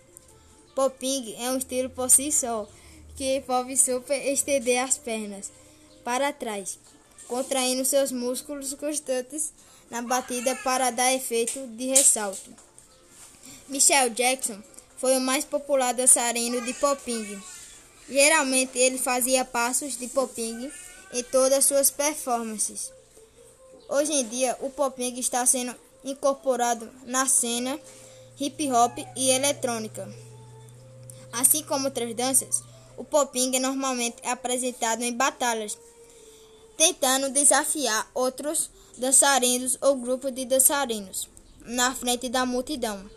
Popping 0.77 1.35
é 1.39 1.49
um 1.49 1.57
estilo 1.57 1.89
por 1.89 2.07
si 2.07 2.31
só, 2.31 2.67
que 3.15 3.37
envolve 3.37 3.75
super 3.75 4.23
estender 4.31 4.77
as 4.77 4.95
pernas 4.95 5.51
para 6.03 6.31
trás 6.31 6.77
contraindo 7.27 7.83
seus 7.83 8.11
músculos 8.11 8.75
constantes 8.75 9.51
na 9.89 10.03
batida 10.03 10.55
para 10.57 10.91
dar 10.91 11.11
efeito 11.15 11.65
de 11.69 11.87
ressalto. 11.87 12.53
Michael 13.67 14.11
Jackson 14.11 14.61
foi 14.97 15.17
o 15.17 15.19
mais 15.19 15.43
popular 15.43 15.95
dançarino 15.95 16.61
de 16.61 16.73
popping. 16.75 17.41
Geralmente 18.07 18.77
ele 18.77 18.99
fazia 18.99 19.43
passos 19.43 19.97
de 19.97 20.07
popping 20.07 20.71
em 21.11 21.23
todas 21.23 21.65
suas 21.65 21.89
performances. 21.89 22.93
Hoje 23.89 24.13
em 24.13 24.27
dia, 24.27 24.55
o 24.61 24.69
popping 24.69 25.17
está 25.17 25.43
sendo 25.43 25.75
incorporado 26.05 26.87
na 27.03 27.25
cena 27.25 27.79
hip 28.39 28.71
hop 28.71 28.95
e 29.15 29.31
eletrônica. 29.31 30.26
Assim 31.37 31.63
como 31.63 31.85
outras 31.85 32.13
danças, 32.15 32.63
o 32.97 33.03
popping 33.03 33.55
é 33.55 33.59
normalmente 33.59 34.17
apresentado 34.27 35.03
em 35.03 35.13
batalhas 35.13 35.77
tentando 36.77 37.31
desafiar 37.31 38.09
outros 38.13 38.69
dançarinos 38.97 39.77
ou 39.81 39.95
grupos 39.95 40.33
de 40.33 40.45
dançarinos 40.45 41.27
na 41.65 41.93
frente 41.93 42.29
da 42.29 42.45
multidão. 42.45 43.09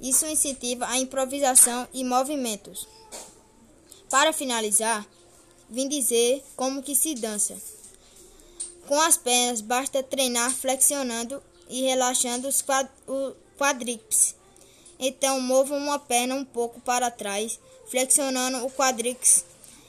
Isso 0.00 0.26
incentiva 0.26 0.86
a 0.86 0.98
improvisação 0.98 1.88
e 1.94 2.04
movimentos. 2.04 2.86
Para 4.10 4.32
finalizar, 4.32 5.06
vim 5.70 5.88
dizer 5.88 6.44
como 6.54 6.82
que 6.82 6.94
se 6.94 7.14
dança. 7.14 7.56
Com 8.86 9.00
as 9.00 9.16
pernas, 9.16 9.60
basta 9.60 10.02
treinar 10.02 10.52
flexionando 10.52 11.42
e 11.68 11.82
relaxando 11.82 12.46
os 12.46 12.62
quadríceps. 13.56 14.34
Então, 14.98 15.40
mova 15.40 15.74
uma 15.74 15.98
perna 15.98 16.34
um 16.34 16.44
pouco 16.44 16.80
para 16.80 17.10
trás, 17.10 17.58
flexionando 17.90 18.64
o 18.64 18.70
quadríceps 18.70 19.44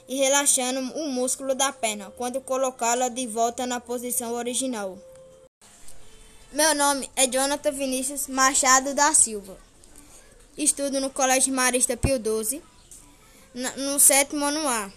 e 0.08 0.16
relaxando 0.16 0.80
o 0.98 1.08
músculo 1.08 1.54
da 1.54 1.72
perna 1.72 2.12
quando 2.16 2.40
colocá-la 2.40 3.08
de 3.08 3.26
volta 3.26 3.66
na 3.66 3.80
posição 3.80 4.32
original. 4.32 4.98
Meu 6.52 6.74
nome 6.74 7.10
é 7.14 7.26
Jonathan 7.26 7.72
Vinícius 7.72 8.26
Machado 8.26 8.94
da 8.94 9.12
Silva. 9.12 9.58
Estudo 10.56 11.00
no 11.00 11.10
Colégio 11.10 11.52
Marista 11.54 11.96
Pio 11.96 12.16
XII, 12.16 12.62
no 13.76 13.98
sétimo 14.00 14.44
ano 14.44 14.66
A. 14.66 14.90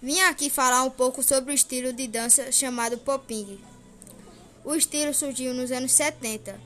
Vim 0.00 0.20
aqui 0.20 0.50
falar 0.50 0.82
um 0.82 0.90
pouco 0.90 1.22
sobre 1.22 1.52
o 1.52 1.54
estilo 1.54 1.92
de 1.92 2.06
dança 2.06 2.52
chamado 2.52 2.98
popping. 2.98 3.58
O 4.64 4.74
estilo 4.74 5.14
surgiu 5.14 5.54
nos 5.54 5.72
anos 5.72 5.92
70, 5.92 6.60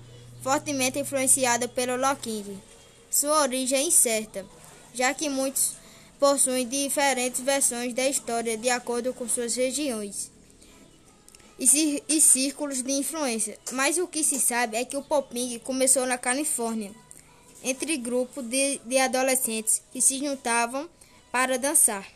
fortemente 0.46 1.00
influenciado 1.00 1.68
pelo 1.70 1.96
locking. 1.96 2.62
Sua 3.10 3.42
origem 3.42 3.80
é 3.80 3.82
incerta, 3.82 4.46
já 4.94 5.12
que 5.12 5.28
muitos 5.28 5.72
possuem 6.20 6.68
diferentes 6.68 7.40
versões 7.40 7.92
da 7.92 8.08
história 8.08 8.56
de 8.56 8.70
acordo 8.70 9.12
com 9.12 9.28
suas 9.28 9.56
regiões 9.56 10.30
e, 11.58 12.00
e 12.08 12.20
círculos 12.20 12.80
de 12.80 12.92
influência. 12.92 13.58
Mas 13.72 13.98
o 13.98 14.06
que 14.06 14.22
se 14.22 14.38
sabe 14.38 14.76
é 14.76 14.84
que 14.84 14.96
o 14.96 15.02
popping 15.02 15.58
começou 15.58 16.06
na 16.06 16.16
Califórnia, 16.16 16.94
entre 17.64 17.96
grupos 17.96 18.44
de, 18.44 18.78
de 18.84 18.98
adolescentes 18.98 19.82
que 19.92 20.00
se 20.00 20.16
juntavam 20.18 20.88
para 21.32 21.58
dançar. 21.58 22.06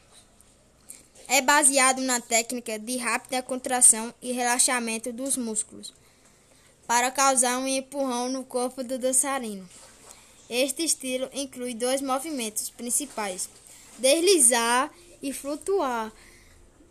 É 1.27 1.43
baseado 1.43 2.01
na 2.01 2.21
técnica 2.21 2.79
de 2.79 2.97
rápida 2.97 3.43
contração 3.43 4.15
e 4.23 4.31
relaxamento 4.31 5.13
dos 5.13 5.37
músculos 5.37 5.99
para 6.91 7.13
causar 7.13 7.57
um 7.57 7.69
empurrão 7.69 8.29
no 8.29 8.43
corpo 8.43 8.83
do 8.83 8.99
dançarino. 8.99 9.65
Este 10.49 10.83
estilo 10.83 11.31
inclui 11.33 11.73
dois 11.73 12.03
movimentos 12.03 12.69
principais 12.69 13.49
deslizar 13.97 14.93
e 15.23 15.33
flutuar, 15.33 16.13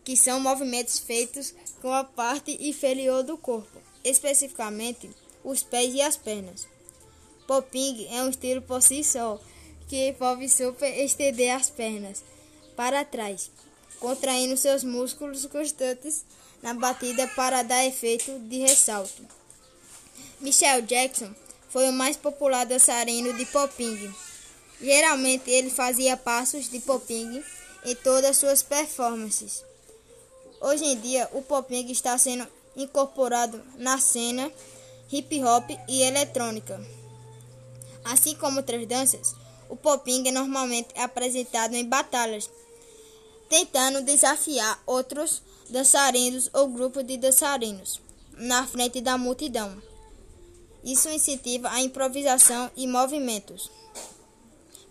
que 0.05 0.15
são 0.15 0.39
movimentos 0.39 0.99
feitos 0.99 1.53
com 1.81 1.91
a 1.91 2.05
parte 2.05 2.57
inferior 2.65 3.23
do 3.23 3.37
corpo, 3.37 3.77
especificamente 4.01 5.09
os 5.43 5.63
pés 5.63 5.93
e 5.93 6.01
as 6.01 6.15
pernas. 6.15 6.65
Popping 7.45 8.07
é 8.09 8.23
um 8.23 8.29
estilo 8.29 8.61
por 8.61 8.81
si 8.81 9.03
só, 9.03 9.37
que 9.89 10.11
envolve 10.11 10.47
super 10.47 10.97
estender 10.97 11.53
as 11.53 11.69
pernas 11.69 12.23
para 12.73 13.03
trás, 13.03 13.51
contraindo 13.99 14.55
seus 14.55 14.81
músculos 14.81 15.45
constantes 15.47 16.23
na 16.63 16.73
batida 16.73 17.27
para 17.35 17.63
dar 17.63 17.85
efeito 17.85 18.39
de 18.47 18.59
ressalto. 18.59 19.38
Michael 20.39 20.83
Jackson 20.83 21.33
foi 21.69 21.89
o 21.89 21.93
mais 21.93 22.17
popular 22.17 22.65
dançarino 22.65 23.33
de 23.33 23.45
popping. 23.45 24.13
Geralmente 24.81 25.49
ele 25.49 25.69
fazia 25.69 26.15
passos 26.15 26.69
de 26.69 26.79
popping 26.79 27.43
em 27.85 27.95
todas 27.95 28.37
suas 28.37 28.63
performances. 28.63 29.63
Hoje 30.61 30.83
em 30.85 30.99
dia, 30.99 31.29
o 31.33 31.41
popping 31.41 31.89
está 31.91 32.17
sendo 32.17 32.47
incorporado 32.75 33.61
na 33.77 33.97
cena 33.99 34.51
hip 35.11 35.43
hop 35.43 35.69
e 35.87 36.01
eletrônica. 36.01 36.79
Assim 38.03 38.35
como 38.35 38.57
outras 38.57 38.85
danças, 38.87 39.35
o 39.69 39.75
popping 39.75 40.27
é 40.27 40.31
normalmente 40.31 40.89
apresentado 40.97 41.75
em 41.75 41.85
batalhas, 41.85 42.49
tentando 43.47 44.01
desafiar 44.01 44.81
outros 44.85 45.41
dançarinos 45.69 46.49
ou 46.53 46.67
grupos 46.67 47.05
de 47.05 47.17
dançarinos 47.17 48.01
na 48.33 48.65
frente 48.65 49.01
da 49.01 49.17
multidão. 49.17 49.88
Isso 50.83 51.09
incentiva 51.09 51.69
a 51.69 51.81
improvisação 51.81 52.71
e 52.75 52.87
movimentos. 52.87 53.69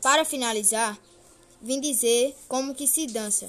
Para 0.02 0.25
finalizar, 0.25 0.99
vim 1.61 1.80
dizer 1.80 2.37
como 2.47 2.75
que 2.75 2.87
se 2.87 3.07
dança. 3.07 3.49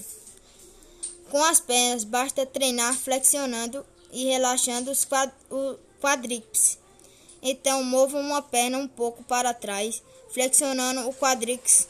Com 1.29 1.43
as 1.43 1.59
pernas 1.59 2.03
basta 2.03 2.45
treinar 2.45 2.95
flexionando 2.95 3.85
e 4.11 4.25
relaxando 4.25 4.89
os 4.89 5.07
quadríceps. 6.01 6.79
Então 7.41 7.83
mova 7.83 8.17
uma 8.17 8.41
perna 8.41 8.77
um 8.77 8.87
pouco 8.87 9.23
para 9.23 9.53
trás, 9.53 10.01
flexionando 10.33 11.07
o 11.07 11.13
quadríceps 11.13 11.87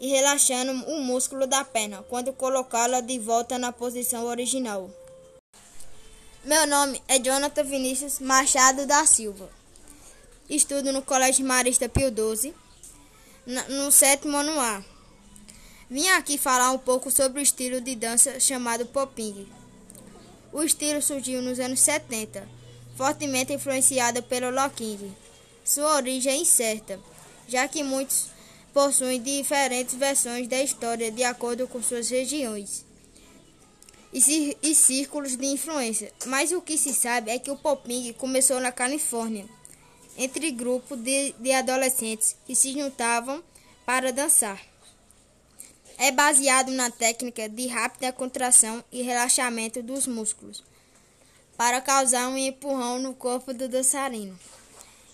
e 0.00 0.08
relaxando 0.08 0.72
o 0.90 1.00
músculo 1.00 1.46
da 1.46 1.64
perna 1.64 2.02
quando 2.08 2.32
colocá-la 2.32 3.00
de 3.00 3.18
volta 3.18 3.58
na 3.58 3.70
posição 3.70 4.24
original. 4.24 4.90
Meu 6.44 6.66
nome 6.66 7.00
é 7.06 7.18
Jonathan 7.18 7.64
Vinícius 7.64 8.18
Machado 8.18 8.86
da 8.86 9.06
Silva. 9.06 9.59
Estudo 10.50 10.92
no 10.92 11.00
Colégio 11.00 11.46
Marista 11.46 11.88
Pio 11.88 12.08
XII, 12.08 12.52
no 13.68 13.92
sétimo 13.92 14.36
ano 14.36 14.58
A. 14.58 14.84
Vim 15.88 16.08
aqui 16.08 16.36
falar 16.36 16.72
um 16.72 16.78
pouco 16.78 17.08
sobre 17.08 17.38
o 17.38 17.42
estilo 17.42 17.80
de 17.80 17.94
dança 17.94 18.40
chamado 18.40 18.84
popping. 18.84 19.46
O 20.52 20.64
estilo 20.64 21.00
surgiu 21.00 21.40
nos 21.40 21.60
anos 21.60 21.78
70, 21.78 22.48
fortemente 22.96 23.52
influenciado 23.52 24.24
pelo 24.24 24.50
locking. 24.50 25.14
Sua 25.64 25.94
origem 25.94 26.32
é 26.32 26.36
incerta, 26.38 26.98
já 27.46 27.68
que 27.68 27.84
muitos 27.84 28.26
possuem 28.74 29.22
diferentes 29.22 29.94
versões 29.94 30.48
da 30.48 30.60
história 30.60 31.12
de 31.12 31.22
acordo 31.22 31.68
com 31.68 31.80
suas 31.80 32.10
regiões 32.10 32.84
e, 34.12 34.74
círculos 34.74 35.36
de 35.36 35.46
influência. 35.46 36.12
Mas 36.26 36.50
o 36.50 36.60
que 36.60 36.76
se 36.76 36.92
sabe 36.92 37.30
é 37.30 37.38
que 37.38 37.52
o 37.52 37.56
popping 37.56 38.12
começou 38.14 38.58
na 38.58 38.72
Califórnia, 38.72 39.46
entre 40.16 40.50
grupos 40.50 40.98
de, 40.98 41.32
de 41.38 41.52
adolescentes 41.52 42.36
que 42.46 42.54
se 42.54 42.72
juntavam 42.72 43.42
para 43.84 44.12
dançar. 44.12 44.60
É 45.98 46.10
baseado 46.10 46.70
na 46.72 46.90
técnica 46.90 47.48
de 47.48 47.66
rápida 47.66 48.12
contração 48.12 48.82
e 48.90 49.02
relaxamento 49.02 49.82
dos 49.82 50.06
músculos 50.06 50.64
para 51.56 51.80
causar 51.82 52.26
um 52.28 52.38
empurrão 52.38 52.98
no 52.98 53.12
corpo 53.12 53.52
do 53.52 53.68
dançarino. 53.68 54.38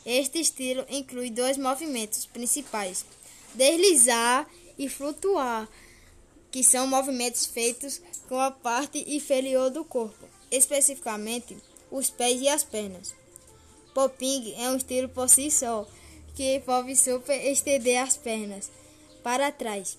Este 0.05 0.39
estilo 0.39 0.87
inclui 0.89 1.29
dois 1.29 1.59
movimentos 1.59 2.25
principais: 2.27 3.05
deslizar 3.53 4.49
e 4.79 4.89
flutuar, 4.89 5.69
que 6.53 6.63
são 6.63 6.87
movimentos 6.87 7.47
feitos 7.47 8.01
com 8.29 8.39
a 8.39 8.53
parte 8.53 9.05
inferior 9.09 9.71
do 9.71 9.85
corpo, 9.85 10.29
especificamente 10.49 11.57
os 11.91 12.11
pés 12.11 12.41
e 12.41 12.49
as 12.49 12.63
pernas. 12.63 13.13
Popping 13.97 14.55
é 14.59 14.69
um 14.69 14.77
estilo 14.77 15.09
por 15.09 15.27
si 15.27 15.51
só, 15.51 15.87
que 16.35 16.57
envolve 16.57 16.95
super 16.95 17.43
estender 17.51 17.97
as 17.97 18.15
pernas 18.15 18.71
para 19.23 19.51
trás, 19.51 19.97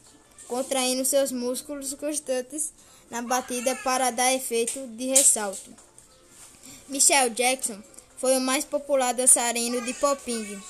contraindo 0.47 1.03
seus 1.03 1.31
músculos 1.31 1.95
constantes 1.95 2.71
na 3.09 3.23
batida 3.23 3.75
para 3.77 4.11
dar 4.11 4.31
efeito 4.35 4.85
de 4.89 5.07
ressalto. 5.07 5.73
Michael 6.87 7.31
Jackson 7.31 7.81
foi 8.19 8.37
o 8.37 8.39
mais 8.39 8.63
popular 8.63 9.15
dançarino 9.15 9.81
de 9.81 9.95
popping. 9.95 10.61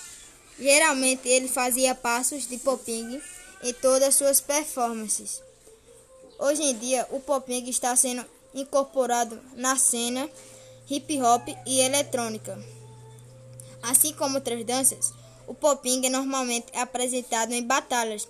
Geralmente 0.57 1.27
ele 1.27 1.50
fazia 1.50 1.93
passos 1.93 2.48
de 2.48 2.57
popping 2.57 3.22
em 3.62 3.74
todas 3.74 4.15
suas 4.15 4.39
performances. 4.39 5.43
Hoje 6.39 6.63
em 6.63 6.77
dia, 6.77 7.05
o 7.12 7.19
popping 7.19 7.67
está 7.67 7.93
sendo 7.93 8.25
incorporado 8.55 9.38
na 9.53 9.75
cena 9.75 10.29
hip 10.89 11.22
hop 11.22 11.46
e 11.65 11.81
eletrônica. 11.81 12.76
Assim 13.88 14.12
como 14.12 14.36
outras 14.36 14.65
danças, 14.65 15.13
o 15.48 15.53
popping 15.53 16.06
é 16.06 16.10
normalmente 16.10 16.67
apresentado 16.77 17.53
em 17.53 17.64
batalhas, 17.64 18.27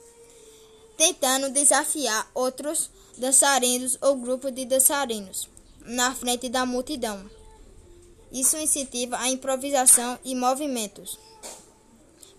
tentando 0.96 1.50
desafiar 1.50 2.30
outros 2.36 2.92
dançarinos 3.18 3.98
ou 4.00 4.16
grupos 4.18 4.54
de 4.54 4.66
dançarinos 4.66 5.50
na 5.82 6.14
frente 6.14 6.48
da 6.48 6.64
multidão. 6.64 7.28
Isso 8.32 8.56
incentiva 8.58 9.18
a 9.18 9.30
improvisação 9.30 10.20
e 10.24 10.36
movimentos. 10.36 11.18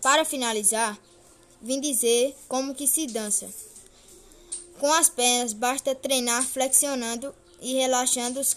Para 0.01 0.25
finalizar, 0.25 0.97
vim 1.61 1.81
dizer 1.81 2.37
como 2.47 2.73
que 2.75 2.87
se 2.87 3.09
dança. 3.09 3.49
Com 4.79 4.93
as 4.93 5.09
pernas 5.09 5.53
basta 5.53 5.93
treinar 5.93 6.47
flexionando 6.47 7.35
e 7.61 7.75
relaxando 7.75 8.39
os 8.39 8.57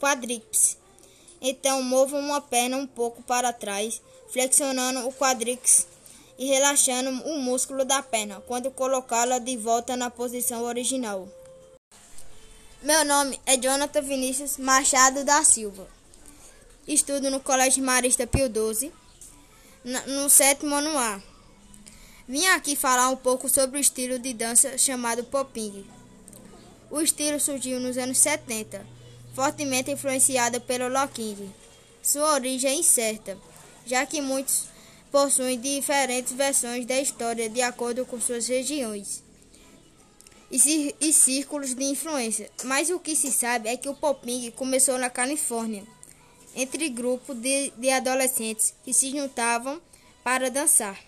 quadríceps. 0.00 0.78
Então 1.40 1.82
mova 1.82 2.16
uma 2.16 2.40
perna 2.40 2.76
um 2.76 2.86
pouco 2.86 3.22
para 3.22 3.52
trás, 3.52 4.00
flexionando 4.32 5.06
o 5.06 5.12
quadríceps 5.12 5.86
e 6.38 6.46
relaxando 6.46 7.10
o 7.28 7.38
músculo 7.38 7.84
da 7.84 8.02
perna 8.02 8.42
quando 8.46 8.70
colocá-la 8.70 9.38
de 9.38 9.56
volta 9.56 9.96
na 9.96 10.10
posição 10.10 10.62
original. 10.62 11.28
Meu 12.82 13.04
nome 13.04 13.40
é 13.44 13.56
Jonathan 13.56 14.02
Vinícius 14.02 14.56
Machado 14.56 15.24
da 15.24 15.42
Silva. 15.44 15.88
Estudo 16.86 17.30
no 17.30 17.40
Colégio 17.40 17.84
Marista 17.84 18.26
Pio 18.26 18.46
XII, 18.46 18.92
no 20.06 20.30
sétimo 20.30 20.74
ano 20.74 20.96
A. 20.96 21.20
Vim 22.26 22.46
aqui 22.46 22.76
falar 22.76 23.08
um 23.10 23.16
pouco 23.16 23.48
sobre 23.48 23.78
o 23.78 23.80
estilo 23.80 24.18
de 24.18 24.32
dança 24.32 24.78
chamado 24.78 25.24
popping. 25.24 25.84
O 26.90 27.00
estilo 27.00 27.40
surgiu 27.40 27.80
nos 27.80 27.98
anos 27.98 28.18
70, 28.18 28.86
fortemente 29.34 29.90
influenciado 29.90 30.60
pelo 30.60 30.88
locking. 30.88 31.52
Sua 32.02 32.34
origem 32.34 32.70
é 32.70 32.74
incerta, 32.74 33.36
já 33.86 34.04
que 34.06 34.20
muitos 34.20 34.66
possuem 35.10 35.58
diferentes 35.58 36.32
versões 36.32 36.86
da 36.86 37.00
história 37.00 37.48
de 37.48 37.62
acordo 37.62 38.04
com 38.04 38.20
suas 38.20 38.46
regiões 38.46 39.22
e, 40.50 40.94
e 41.00 41.12
círculos 41.12 41.74
de 41.74 41.84
influência. 41.84 42.50
Mas 42.64 42.90
o 42.90 42.98
que 42.98 43.14
se 43.14 43.30
sabe 43.30 43.68
é 43.68 43.76
que 43.76 43.88
o 43.88 43.94
popping 43.94 44.50
começou 44.52 44.98
na 44.98 45.10
Califórnia 45.10 45.84
entre 46.54 46.88
grupos 46.88 47.36
de, 47.36 47.70
de 47.76 47.90
adolescentes 47.90 48.74
que 48.84 48.92
se 48.92 49.10
juntavam 49.10 49.80
para 50.24 50.50
dançar. 50.50 50.98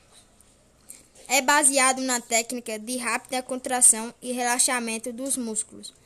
É 1.26 1.40
baseado 1.40 2.00
na 2.02 2.20
técnica 2.20 2.78
de 2.78 2.96
rápida 2.96 3.42
contração 3.42 4.12
e 4.20 4.32
relaxamento 4.32 5.12
dos 5.12 5.36
músculos 5.36 5.99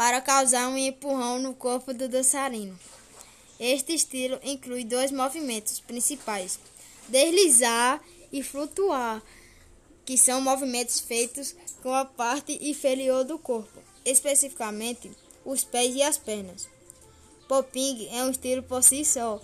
para 0.00 0.22
causar 0.22 0.66
um 0.66 0.78
empurrão 0.78 1.38
no 1.38 1.52
corpo 1.52 1.92
do 1.92 2.08
dançarino. 2.08 2.74
Este 3.58 3.92
estilo 3.92 4.40
inclui 4.42 4.82
dois 4.82 5.12
movimentos 5.12 5.78
principais: 5.78 6.58
deslizar 7.06 8.02
e 8.32 8.42
flutuar, 8.42 9.22
que 10.06 10.16
são 10.16 10.40
movimentos 10.40 11.00
feitos 11.00 11.54
com 11.82 11.92
a 11.92 12.06
parte 12.06 12.58
inferior 12.66 13.24
do 13.24 13.38
corpo, 13.38 13.78
especificamente 14.02 15.10
os 15.44 15.64
pés 15.64 15.94
e 15.94 16.02
as 16.02 16.16
pernas. 16.16 16.66
Popping 17.46 18.08
é 18.10 18.24
um 18.24 18.30
estilo 18.30 18.62
por 18.62 18.82
si 18.82 19.04
só, 19.04 19.38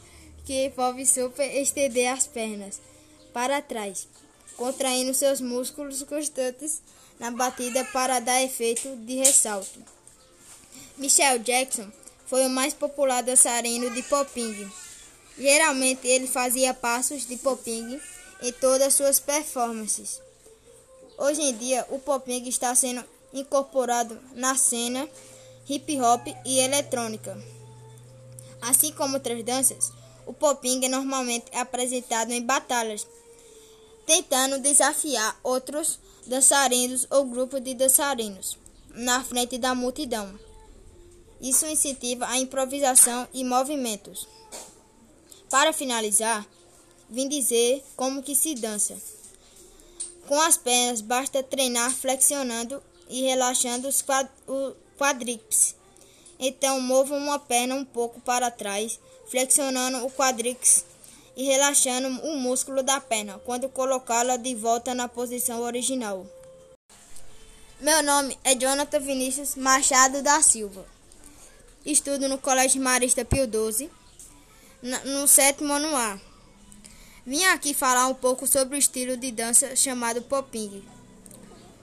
que 0.46 0.68
envolve 0.68 1.04
super 1.04 1.54
estender 1.54 2.10
as 2.10 2.26
pernas 2.26 2.80
para 3.30 3.60
trás, 3.60 4.08
contraindo 4.56 5.12
seus 5.12 5.38
músculos 5.38 6.02
constantes 6.04 6.80
na 7.20 7.30
batida 7.30 7.84
para 7.92 8.20
dar 8.20 8.42
efeito 8.42 8.96
de 9.04 9.16
ressalto. 9.16 9.95
Michael 10.98 11.40
Jackson 11.40 11.92
foi 12.26 12.46
o 12.46 12.50
mais 12.50 12.72
popular 12.72 13.22
dançarino 13.22 13.90
de 13.90 14.02
popping. 14.02 14.70
Geralmente 15.38 16.06
ele 16.06 16.26
fazia 16.26 16.72
passos 16.72 17.26
de 17.26 17.36
popping 17.36 18.00
em 18.40 18.52
todas 18.52 18.94
suas 18.94 19.20
performances. 19.20 20.22
Hoje 21.18 21.42
em 21.42 21.54
dia, 21.54 21.86
o 21.90 21.98
popping 21.98 22.48
está 22.48 22.74
sendo 22.74 23.04
incorporado 23.32 24.18
na 24.34 24.56
cena 24.56 25.06
hip 25.68 26.00
hop 26.00 26.26
e 26.46 26.60
eletrônica. 26.60 27.36
Assim 28.62 28.90
como 28.92 29.14
outras 29.14 29.44
danças, 29.44 29.92
o 30.24 30.32
popping 30.32 30.82
é 30.86 30.88
normalmente 30.88 31.54
apresentado 31.54 32.32
em 32.32 32.40
batalhas, 32.40 33.06
tentando 34.06 34.58
desafiar 34.60 35.38
outros 35.42 35.98
dançarinos 36.26 37.06
ou 37.10 37.26
grupos 37.26 37.62
de 37.62 37.74
dançarinos 37.74 38.56
na 38.94 39.22
frente 39.22 39.58
da 39.58 39.74
multidão. 39.74 40.45
Isso 41.40 41.66
incentiva 41.66 42.26
a 42.26 42.38
improvisação 42.38 43.28
e 43.32 43.44
movimentos. 43.44 44.26
Para 45.50 45.72
finalizar, 45.72 46.46
vim 47.08 47.28
dizer 47.28 47.84
como 47.96 48.22
que 48.22 48.34
se 48.34 48.54
dança. 48.54 48.96
Com 50.26 50.40
as 50.40 50.56
pernas 50.56 51.00
basta 51.00 51.42
treinar 51.42 51.92
flexionando 51.92 52.82
e 53.08 53.22
relaxando 53.22 53.86
os 53.86 54.04
quadríceps 54.98 55.76
então 56.38 56.80
mova 56.80 57.14
uma 57.14 57.38
perna 57.38 57.74
um 57.74 57.84
pouco 57.84 58.20
para 58.20 58.50
trás, 58.50 58.98
flexionando 59.28 60.04
o 60.04 60.10
quadríceps 60.10 60.84
e 61.36 61.44
relaxando 61.44 62.08
o 62.26 62.36
músculo 62.36 62.82
da 62.82 63.00
perna 63.00 63.40
quando 63.44 63.68
colocá-la 63.68 64.36
de 64.36 64.54
volta 64.54 64.94
na 64.94 65.08
posição 65.08 65.60
original. 65.62 66.26
Meu 67.80 68.02
nome 68.02 68.38
é 68.42 68.54
Jonathan 68.54 69.00
Vinícius 69.00 69.54
Machado 69.54 70.22
da 70.22 70.40
Silva. 70.42 70.95
Estudo 71.86 72.28
no 72.28 72.36
Colégio 72.36 72.82
Marista 72.82 73.24
Pio 73.24 73.44
XII, 73.44 73.88
no 75.04 75.28
sétimo 75.28 75.72
ano 75.72 75.94
A. 75.96 76.20
Vim 77.24 77.44
aqui 77.44 77.72
falar 77.72 78.08
um 78.08 78.14
pouco 78.14 78.44
sobre 78.44 78.74
o 78.74 78.78
estilo 78.78 79.16
de 79.16 79.30
dança 79.30 79.76
chamado 79.76 80.20
popping. 80.20 80.82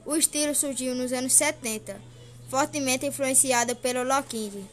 O 0.05 0.17
estilo 0.17 0.53
surgiu 0.53 0.93
nos 0.93 1.13
anos 1.13 1.31
70, 1.31 2.01
fortemente 2.49 3.05
influenciado 3.05 3.77
pelo 3.77 4.03
locking. 4.03 4.67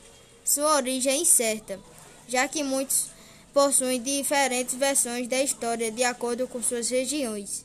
Sua 0.45 0.75
origem 0.75 1.13
é 1.13 1.17
incerta, 1.19 1.79
já 2.27 2.49
que 2.49 2.65
muitos 2.65 3.07
possuem 3.55 4.03
diferentes 4.03 4.75
versões 4.75 5.29
da 5.29 5.41
história 5.41 5.93
de 5.93 6.03
acordo 6.03 6.49
com 6.49 6.61
suas 6.61 6.91
regiões 6.91 7.65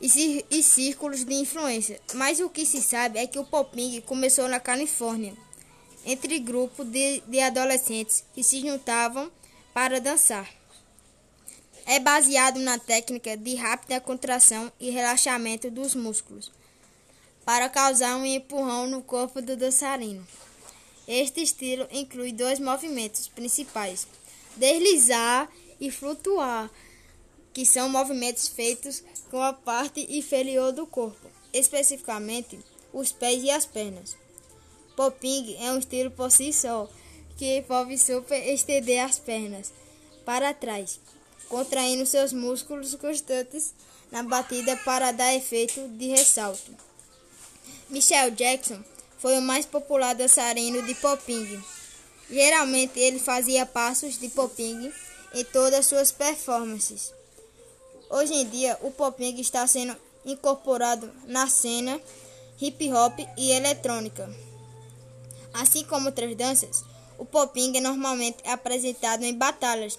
e, 0.00 0.62
círculos 0.62 1.24
de 1.24 1.34
influência. 1.34 2.00
Mas 2.14 2.38
o 2.38 2.48
que 2.48 2.64
se 2.64 2.80
sabe 2.80 3.18
é 3.18 3.26
que 3.26 3.40
o 3.40 3.44
popping 3.44 4.00
começou 4.02 4.46
na 4.46 4.60
Califórnia, 4.60 5.34
entre 6.04 6.38
grupos 6.38 6.86
de, 6.86 7.20
de 7.26 7.40
adolescentes 7.40 8.24
que 8.34 8.42
se 8.42 8.60
juntavam 8.60 9.30
para 9.72 10.00
dançar. 10.00 10.48
É 11.86 11.98
baseado 11.98 12.60
na 12.60 12.78
técnica 12.78 13.36
de 13.36 13.54
rápida 13.54 14.00
contração 14.00 14.70
e 14.78 14.90
relaxamento 14.90 15.70
dos 15.70 15.94
músculos 15.94 16.52
para 17.44 17.68
causar 17.70 18.14
um 18.16 18.26
empurrão 18.26 18.86
no 18.86 19.02
corpo 19.02 19.40
do 19.40 19.56
dançarino. 19.56 20.26
Este 21.06 21.40
estilo 21.40 21.88
inclui 21.90 22.30
dois 22.30 22.60
movimentos 22.60 23.26
principais: 23.28 24.06
deslizar 24.54 25.50
e 25.80 25.90
flutuar, 25.90 26.70
que 27.54 27.64
são 27.64 27.88
movimentos 27.88 28.48
feitos 28.48 29.02
com 29.30 29.40
a 29.40 29.54
parte 29.54 30.06
inferior 30.10 30.72
do 30.72 30.86
corpo, 30.86 31.30
especificamente 31.50 32.58
os 32.92 33.12
pés 33.12 33.42
e 33.42 33.50
as 33.50 33.64
pernas. 33.64 34.14
Popping 34.98 35.56
é 35.60 35.70
um 35.70 35.78
estilo 35.78 36.10
por 36.10 36.28
si 36.28 36.52
só, 36.52 36.88
que 37.36 37.58
envolve 37.58 37.96
super 37.96 38.44
estender 38.52 38.98
as 38.98 39.16
pernas 39.16 39.72
para 40.24 40.52
trás, 40.52 40.98
contraindo 41.48 42.04
seus 42.04 42.32
músculos 42.32 42.96
constantes 42.96 43.72
na 44.10 44.24
batida 44.24 44.76
para 44.78 45.12
dar 45.12 45.32
efeito 45.36 45.86
de 45.90 46.08
ressalto. 46.08 46.74
Michael 47.88 48.32
Jackson 48.32 48.82
foi 49.20 49.38
o 49.38 49.40
mais 49.40 49.64
popular 49.64 50.16
dançarino 50.16 50.82
de 50.82 50.96
popping. 50.96 51.62
Geralmente 52.28 52.98
ele 52.98 53.20
fazia 53.20 53.64
passos 53.64 54.18
de 54.18 54.28
popping 54.30 54.92
em 55.32 55.44
todas 55.44 55.86
suas 55.86 56.10
performances. 56.10 57.14
Hoje 58.10 58.34
em 58.34 58.48
dia, 58.48 58.76
o 58.82 58.90
popping 58.90 59.38
está 59.38 59.64
sendo 59.64 59.96
incorporado 60.26 61.08
na 61.24 61.46
cena 61.46 62.00
hip 62.60 62.92
hop 62.92 63.16
e 63.36 63.52
eletrônica. 63.52 64.28
Assim 65.58 65.82
como 65.84 66.06
outras 66.06 66.36
danças, 66.36 66.84
o 67.18 67.24
popping 67.24 67.76
é 67.76 67.80
normalmente 67.80 68.38
apresentado 68.48 69.24
em 69.24 69.34
batalhas, 69.34 69.98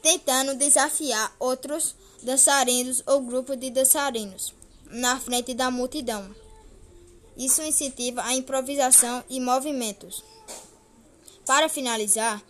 tentando 0.00 0.54
desafiar 0.54 1.34
outros 1.40 1.96
dançarinos 2.22 3.02
ou 3.04 3.20
grupos 3.22 3.58
de 3.58 3.70
dançarinos 3.70 4.54
na 4.86 5.18
frente 5.18 5.52
da 5.52 5.68
multidão. 5.68 6.32
Isso 7.36 7.60
incentiva 7.62 8.22
a 8.22 8.34
improvisação 8.34 9.24
e 9.28 9.40
movimentos. 9.40 10.22
Para 11.44 11.68
finalizar, 11.68 12.40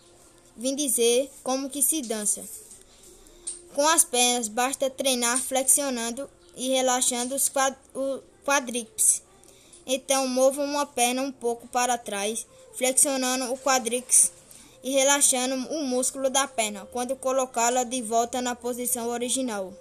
vim 0.55 0.75
dizer 0.75 1.31
como 1.41 1.67
que 1.69 1.81
se 1.81 2.03
dança. 2.03 2.43
Com 3.73 3.87
as 3.87 4.03
pernas, 4.03 4.47
basta 4.47 4.87
treinar 4.87 5.41
flexionando 5.41 6.29
e 6.55 6.69
relaxando 6.69 7.33
os 7.33 7.51
quadríceps. 8.45 9.23
Então, 9.85 10.27
mova 10.27 10.61
uma 10.61 10.85
perna 10.85 11.21
um 11.21 11.31
pouco 11.31 11.67
para 11.67 11.97
trás, 11.97 12.45
flexionando 12.75 13.51
o 13.51 13.57
quadríceps 13.57 14.31
e 14.83 14.91
relaxando 14.91 15.55
o 15.73 15.83
músculo 15.83 16.29
da 16.29 16.47
perna 16.47 16.87
quando 16.91 17.15
colocá-la 17.15 17.83
de 17.83 18.01
volta 18.01 18.41
na 18.41 18.55
posição 18.55 19.07
original. 19.09 19.73